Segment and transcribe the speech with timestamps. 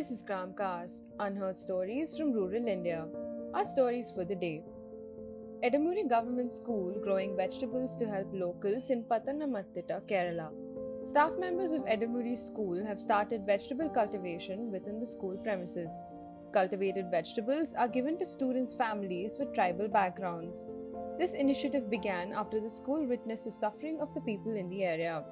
[0.00, 3.06] This is Gramcast, unheard stories from rural India.
[3.52, 4.64] Our stories for the day.
[5.62, 10.48] Edamuri Government School growing vegetables to help locals in Pathanamthitta, Kerala.
[11.02, 15.92] Staff members of Edamuri School have started vegetable cultivation within the school premises.
[16.54, 20.64] Cultivated vegetables are given to students' families with tribal backgrounds.
[21.18, 25.24] This initiative began after the school witnessed the suffering of the people in the area.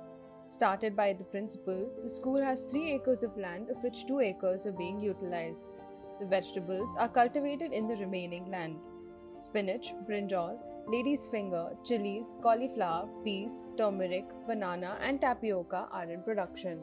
[0.44, 4.66] Started by the principal, the school has 3 acres of land, of which 2 acres
[4.66, 5.64] are being utilized.
[6.20, 8.76] The vegetables are cultivated in the remaining land.
[9.36, 10.58] Spinach, brinjal,
[10.88, 16.80] lady's finger, chilies, cauliflower, peas, turmeric, banana, and tapioca are in production.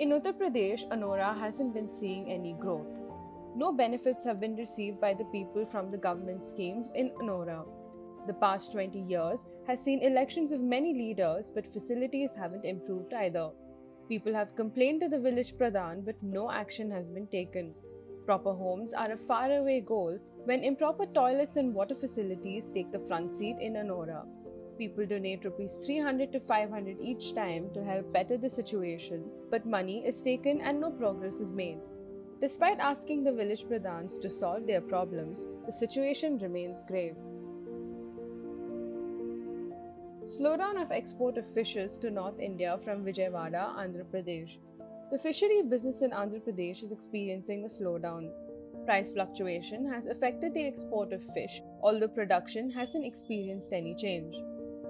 [0.00, 3.00] In Uttar Pradesh, Anora hasn't been seeing any growth.
[3.54, 7.64] No benefits have been received by the people from the government schemes in Anora.
[8.26, 13.50] The past 20 years has seen elections of many leaders, but facilities haven't improved either.
[14.08, 17.74] People have complained to the village pradhan, but no action has been taken.
[18.26, 23.30] Proper homes are a faraway goal when improper toilets and water facilities take the front
[23.30, 24.26] seat in Anora.
[24.78, 30.04] People donate rupees 300 to 500 each time to help better the situation, but money
[30.06, 31.78] is taken and no progress is made.
[32.40, 37.14] Despite asking the village pradhans to solve their problems, the situation remains grave.
[40.26, 44.58] Slowdown of export of fishes to North India from Vijayawada, Andhra Pradesh.
[45.10, 48.30] The fishery business in Andhra Pradesh is experiencing a slowdown.
[48.84, 54.36] Price fluctuation has affected the export of fish, although production hasn't experienced any change.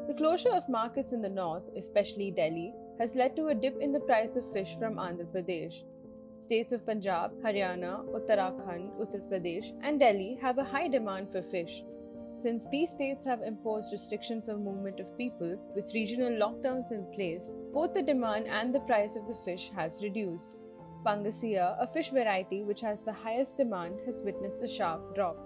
[0.09, 3.93] The closure of markets in the north, especially Delhi, has led to a dip in
[3.93, 5.85] the price of fish from Andhra Pradesh.
[6.39, 11.85] States of Punjab, Haryana, Uttarakhand, Uttar Pradesh, and Delhi have a high demand for fish.
[12.41, 17.53] Since these states have imposed restrictions of movement of people with regional lockdowns in place,
[17.75, 20.57] both the demand and the price of the fish has reduced.
[21.05, 25.37] Pangasius, a fish variety which has the highest demand, has witnessed a sharp drop.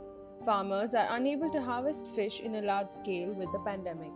[0.45, 4.13] Farmers are unable to harvest fish in a large scale with the pandemic.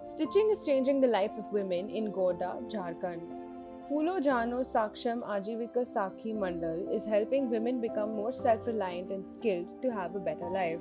[0.00, 3.45] Stitching is changing the life of women in Godda, Jharkhand.
[3.88, 9.80] Phulo Jano Saksham Ajivika Sakhi Mandal is helping women become more self reliant and skilled
[9.80, 10.80] to have a better life.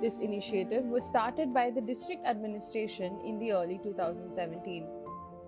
[0.00, 4.88] This initiative was started by the district administration in the early 2017.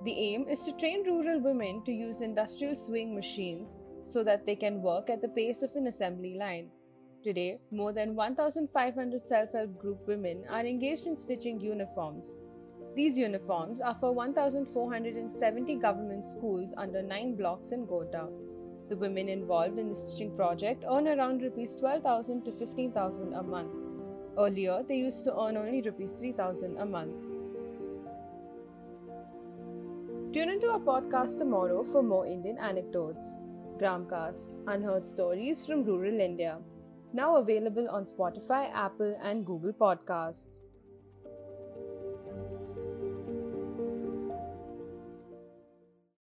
[0.04, 4.56] The aim is to train rural women to use industrial sewing machines so that they
[4.56, 6.68] can work at the pace of an assembly line.
[7.24, 12.36] Today, more than 1,500 self help group women are engaged in stitching uniforms.
[12.94, 18.28] These uniforms are for 1,470 government schools under 9 blocks in Godda.
[18.90, 23.72] The women involved in the stitching project earn around rupees 12,000 to 15,000 a month.
[24.36, 27.14] Earlier, they used to earn only rupees 3,000 a month.
[30.34, 33.38] Tune into our podcast tomorrow for more Indian anecdotes.
[33.78, 36.58] Gramcast, unheard stories from rural India.
[37.14, 40.64] Now available on Spotify, Apple, and Google Podcasts.